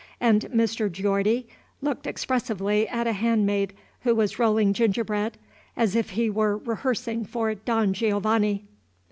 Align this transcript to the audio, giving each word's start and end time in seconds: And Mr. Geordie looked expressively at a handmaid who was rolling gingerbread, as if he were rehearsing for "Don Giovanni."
And 0.19 0.45
Mr. 0.51 0.91
Geordie 0.91 1.45
looked 1.79 2.07
expressively 2.07 2.87
at 2.87 3.05
a 3.05 3.13
handmaid 3.13 3.73
who 3.99 4.15
was 4.15 4.39
rolling 4.39 4.73
gingerbread, 4.73 5.37
as 5.77 5.95
if 5.95 6.09
he 6.17 6.27
were 6.27 6.57
rehearsing 6.57 7.23
for 7.23 7.53
"Don 7.53 7.93
Giovanni." 7.93 8.65